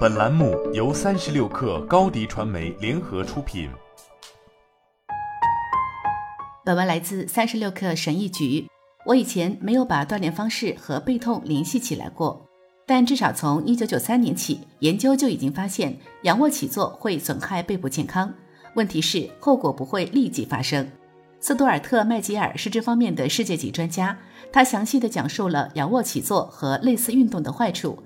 [0.00, 3.70] 本栏目由三十六氪高低传媒联合出品。
[6.64, 8.66] 本文来自三十六氪神医局。
[9.06, 12.46] 我以前没有把锻炼方式和背痛联系起来过，
[12.86, 18.32] 但至少从一九九三年起，研究就已经发现仰卧起坐会损害背部健康。
[18.74, 20.86] 问题是后果不会立即发生。
[21.40, 24.18] 斯图尔特·麦吉尔是这方面的世界级专家，
[24.52, 27.98] 他详细的讲述了仰卧起坐和类似运动的坏处。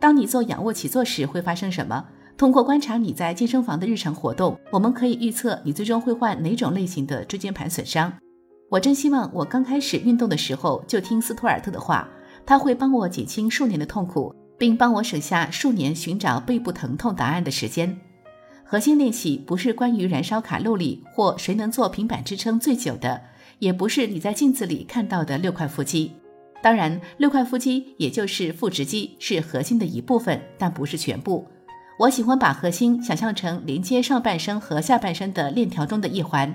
[0.00, 2.04] 当你做仰卧起坐时会发生什么？
[2.36, 8.12] 通过观察你在健身房的日常活动，我们可以预测你最终会患哪种类型的椎间盘损伤。
[8.70, 12.08] 我真希望我刚开始运动的时候就听斯图尔特的话，
[12.46, 17.98] 他会帮我减轻数年的痛苦，并帮我省下数年寻找背部疼痛答案的时间。
[18.64, 23.20] 核心练习不是关于燃烧卡路里或谁能做平板支撑最久的，
[23.58, 26.12] 也不是你在镜子里看到的六块腹肌。
[26.60, 31.46] 当然，六块腹肌也就是腹直肌是核心的一部分，但不是全部。
[31.98, 36.52] 我喜欢把核心想象成连接上半身和下半身的链条中的一环。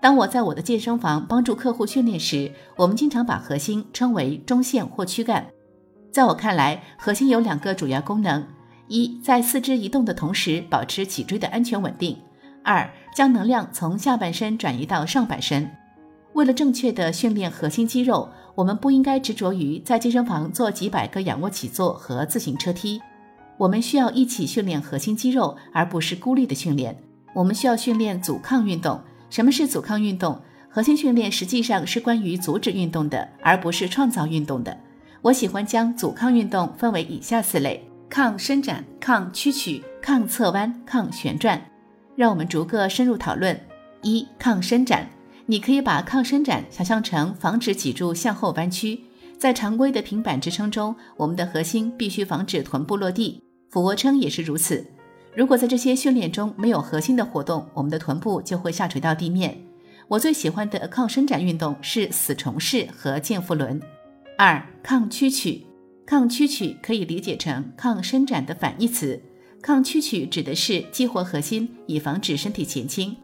[0.00, 5.46] 当我在我的健身房帮助客户训练时，我们经常把核心称为中线或躯干。
[6.12, 8.46] 在我看来，核心有两个主要功能。
[8.86, 12.16] 一，在四肢移动的同时保持脊椎的安全稳定；
[12.62, 15.70] 二，将能量从下半身转移到上半身。
[16.34, 23.00] 为了正确的训练核心肌肉，我们不应该执着于在健身房做几百个仰卧起坐和自行车踢。
[23.56, 26.96] 我们需要一起训练核心肌肉，而不是孤立的训练。
[27.32, 29.00] 我们需要训练阻抗运动。
[29.30, 30.40] 什么是阻抗运动？
[30.68, 34.76] 核心训练实际上是关于阻止运动的，而不是创造运动的。
[35.22, 37.88] 我喜欢将阻抗运动分为以下四类。
[38.10, 41.60] 抗伸展、抗屈曲、抗侧弯、抗旋转，
[42.14, 43.58] 让我们逐个深入讨论。
[44.02, 45.08] 一、抗伸展，
[45.46, 49.00] 你可以把抗伸展想象成防止脊柱向后弯曲。
[49.38, 54.86] 在常规的平板支撑中，我们的核心必须防止臀部落地，俯卧撑也是如此。
[55.34, 59.60] 如果在这些训练中没有核心的活动，我们的臀部就会下垂到地面。
[60.08, 63.80] 我最喜欢的抗伸展运动是死虫式和健腹轮。
[64.38, 65.66] 二、抗屈曲。
[66.06, 69.20] 抗屈曲可以理解成抗伸展的反义词。
[69.62, 73.16] 抗屈曲指的是激活核心，以防止身体前倾。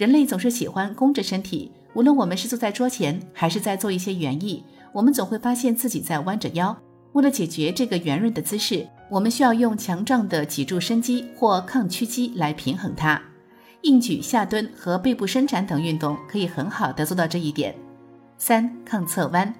[0.00, 6.74] 人类总是喜欢弓着身体，无论我们是坐在桌前，还是在做一些园艺，我们总会发现自己在弯着腰。
[7.12, 13.20] 为了解决这个圆润的姿势，我们需要用强壮的脊柱伸肌或抗屈肌来平衡它。
[13.82, 17.74] 硬举、下蹲和背部伸展等运动可以很好的做到这一点。
[18.38, 19.54] 三、抗侧弯。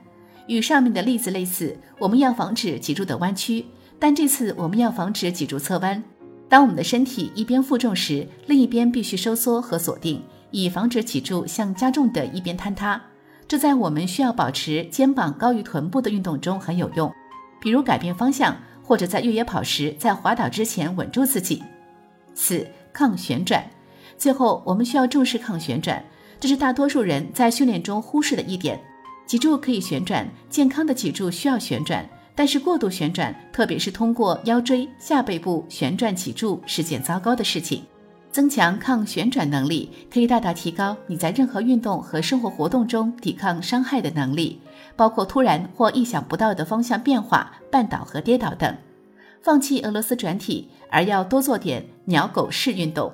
[0.47, 3.67] 与上面的例子类似，我们要防止脊柱的弯曲，
[3.99, 6.03] 但这次我们要防止脊柱侧弯。
[6.51, 13.01] 当我们的身体一边负重时，另一边必须收缩和锁定，以防止脊柱向加重的一边坍塌。
[13.47, 17.09] 这在我们需要保持肩膀高于臀部的运动中很有用，
[17.61, 21.63] 比如改变方向，或者在越野跑时在滑倒之前稳住自己。
[22.35, 23.65] 四、抗旋转。
[24.19, 26.05] 最后，我们需要重视抗旋转，
[26.41, 28.81] 这是大多数人在训练中忽视的一点。
[29.25, 32.05] 脊柱可以旋转，健康的脊柱需要旋转，
[32.41, 37.83] 但是过度旋转，特别是通过腰椎、下背部旋转脊柱，是件糟糕的事情。
[38.33, 44.59] 增强抗旋转能力，可以大大提高你在任何运动和生活活动中抵抗伤害的能力，
[44.97, 48.75] 包括突然或意想不到的方向变化、绊倒和跌倒等。
[49.43, 53.13] 放弃俄罗斯转体，而要多做点鸟狗式运动。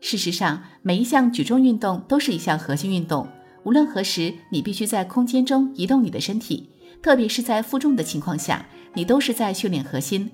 [0.00, 3.26] 事实上，每一项举重运动都是一项核心运动。
[3.64, 6.70] 无论何时，你必须在空间中移动你的身体，
[7.02, 10.30] 特别是在负重的情况下，你都是在训练核心。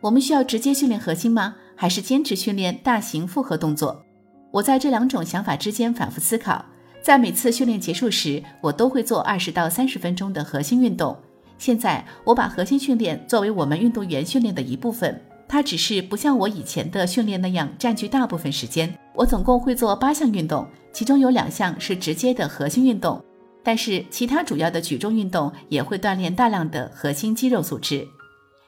[0.00, 1.56] 我们需要直接训练核心吗？
[1.74, 4.02] 还是坚持训练大型复合动作？
[4.50, 6.64] 我在这两种想法之间反复思考。
[7.02, 11.16] 在每次训练结束时，我都会做二十到三十分钟的核心运动。
[11.58, 15.20] 现在，我把核心训练作为我们运动员训练的一部分。
[15.48, 18.92] 它只是不像我以前的训练那样占据大部分时间。
[19.14, 23.22] 我总共会做八项运动，其中有两项是直接的核心运动，
[23.66, 28.06] 但是其他主要的举重运动也会锻炼大量的核心肌肉组织。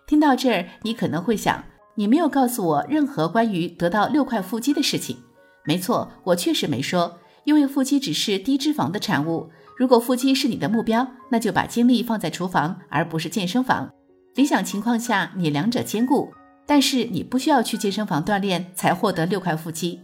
[0.09, 1.64] 听到这儿，你可能会想，
[1.94, 5.17] 你没有告诉我任何关于得到六块腹肌的事情。
[5.64, 9.49] 没错，我确实没说，因为腹肌只是低脂肪的产物。
[9.76, 13.88] 如果腹肌是你的目标，那就把精力放在厨房，而不是健身房。
[14.34, 16.32] 理想情况下，你两者兼顾。
[16.67, 20.00] 但是你不需要去健身房锻炼才获得六块腹肌。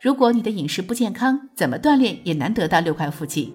[0.00, 3.54] 如果你的饮食不健康，怎么锻炼也难得到六块腹肌。